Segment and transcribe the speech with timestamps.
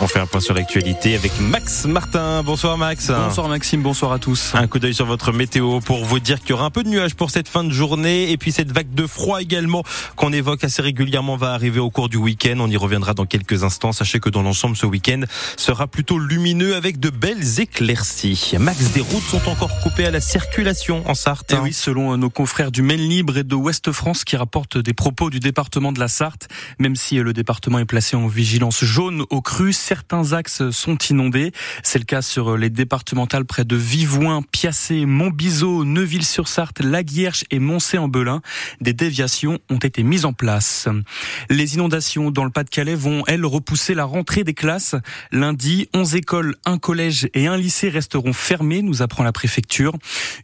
[0.00, 2.42] On fait un point sur l'actualité avec Max Martin.
[2.42, 3.12] Bonsoir Max.
[3.12, 4.50] Bonsoir Maxime, bonsoir à tous.
[4.54, 6.88] Un coup d'œil sur votre météo pour vous dire qu'il y aura un peu de
[6.88, 9.84] nuages pour cette fin de journée et puis cette vague de froid également
[10.16, 12.56] qu'on évoque assez régulièrement va arriver au cours du week-end.
[12.58, 13.92] On y reviendra dans quelques instants.
[13.92, 15.20] Sachez que dans l'ensemble ce week-end
[15.56, 18.54] sera plutôt lumineux avec de belles éclaircies.
[18.58, 21.52] Max, des routes sont encore coupées à la circulation en Sarthe.
[21.52, 24.92] Et oui, selon nos confrères du Maine Libre et de Ouest France qui rapportent des
[24.92, 26.48] propos du département de la Sarthe,
[26.80, 31.52] même si le département est placé en vigilance jaune au cru, certains axes sont inondés.
[31.82, 38.40] C'est le cas sur les départementales près de Vivouin, Piacé, Montbiseau, Neuville-sur-Sarthe, Laguierche et Moncé-en-Belin.
[38.80, 40.88] Des déviations ont été mises en place.
[41.50, 44.94] Les inondations dans le Pas-de-Calais vont, elles, repousser la rentrée des classes.
[45.32, 49.92] Lundi, 11 écoles, un collège et un lycée resteront fermés, nous apprend la préfecture.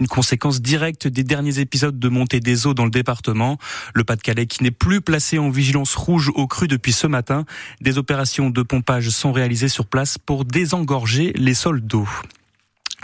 [0.00, 3.56] Une conséquence directe des derniers épisodes de montée des eaux dans le département.
[3.94, 7.44] Le Pas-de-Calais qui n'est plus placé en vigilance rouge au cru depuis ce matin.
[7.80, 12.08] Des opérations de pompage sont réalisées sur place pour désengorger les sols d'eau.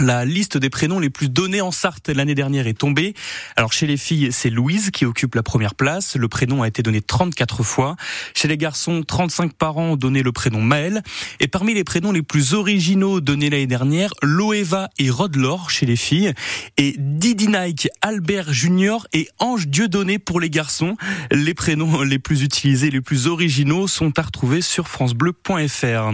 [0.00, 3.14] La liste des prénoms les plus donnés en Sarthe l'année dernière est tombée.
[3.54, 6.16] Alors chez les filles, c'est Louise qui occupe la première place.
[6.16, 7.94] Le prénom a été donné 34 fois.
[8.34, 11.04] Chez les garçons, 35 parents ont donné le prénom Maël.
[11.38, 15.94] Et parmi les prénoms les plus originaux donnés l'année dernière, Loeva et Rodlor chez les
[15.94, 16.34] filles.
[16.76, 20.96] Et Didi Nike, Albert Junior et Ange Dieudonné pour les garçons.
[21.30, 26.10] Les prénoms les plus utilisés, les plus originaux sont à retrouver sur francebleu.fr.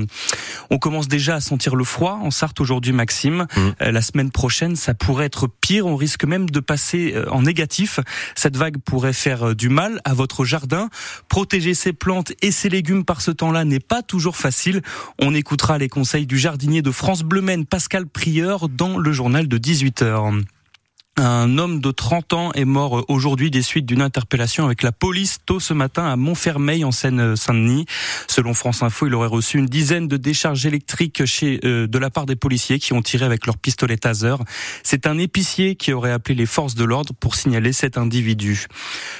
[0.69, 3.47] On commence déjà à sentir le froid en Sarthe aujourd'hui, Maxime.
[3.56, 3.69] Mmh.
[3.82, 5.86] Euh, la semaine prochaine, ça pourrait être pire.
[5.86, 8.00] On risque même de passer euh, en négatif.
[8.34, 10.88] Cette vague pourrait faire euh, du mal à votre jardin.
[11.28, 14.82] Protéger ses plantes et ses légumes par ce temps-là n'est pas toujours facile.
[15.20, 19.58] On écoutera les conseils du jardinier de France Bleu Pascal Prieur, dans le journal de
[19.58, 20.42] 18h.
[21.22, 25.36] Un homme de 30 ans est mort aujourd'hui des suites d'une interpellation avec la police
[25.44, 27.84] tôt ce matin à Montfermeil en Seine-Saint-Denis.
[28.27, 32.08] Selon France Info, il aurait reçu une dizaine de décharges électriques chez, euh, de la
[32.08, 34.36] part des policiers qui ont tiré avec leur pistolet taser.
[34.82, 38.64] C'est un épicier qui aurait appelé les forces de l'ordre pour signaler cet individu.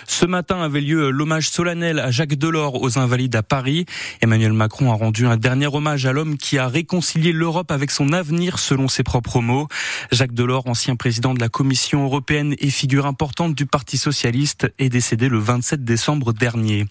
[0.07, 3.85] Ce matin avait lieu l'hommage solennel à Jacques Delors aux Invalides à Paris.
[4.23, 8.15] Emmanuel Macron a rendu un dernier hommage à l'homme qui a réconcilié l'Europe avec son
[8.15, 9.69] avenir selon ses propres mots.
[10.13, 14.89] Jacques Delors, ancien président de la commission européenne et figure importante du Parti socialiste, est
[14.89, 16.87] décédé le 27 décembre dernier.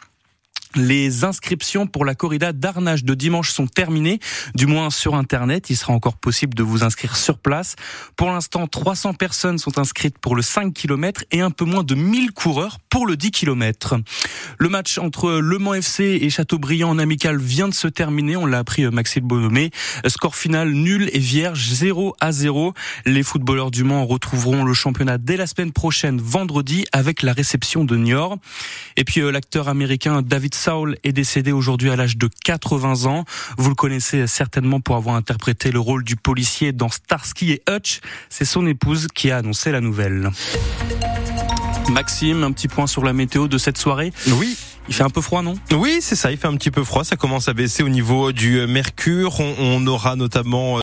[0.76, 4.20] Les inscriptions pour la corrida d'Arnage de dimanche sont terminées,
[4.54, 5.72] du moins sur Internet.
[5.72, 7.76] Il sera encore possible de vous inscrire sur place.
[8.16, 11.96] Pour l'instant, 300 personnes sont inscrites pour le 5 km et un peu moins de
[11.96, 13.96] 1000 coureurs pour le 10 km.
[14.58, 18.36] Le match entre Le Mans FC et Châteaubriand en amical vient de se terminer.
[18.36, 19.72] On l'a appris euh, Maxime Bonhomé.
[20.08, 22.74] Score final nul et vierge 0 à 0.
[23.06, 27.84] Les footballeurs du Mans retrouveront le championnat dès la semaine prochaine, vendredi, avec la réception
[27.84, 28.38] de Niort.
[28.98, 33.26] Et puis euh, l'acteur américain David Saul est décédé aujourd'hui à l'âge de 80 ans.
[33.58, 38.00] Vous le connaissez certainement pour avoir interprété le rôle du policier dans Starsky et Hutch.
[38.30, 40.32] C'est son épouse qui a annoncé la nouvelle.
[41.92, 44.14] Maxime, un petit point sur la météo de cette soirée.
[44.34, 44.56] Oui.
[44.88, 45.54] Il fait un peu froid, non?
[45.72, 46.32] Oui, c'est ça.
[46.32, 47.04] Il fait un petit peu froid.
[47.04, 49.40] Ça commence à baisser au niveau du mercure.
[49.40, 50.78] On, on aura notamment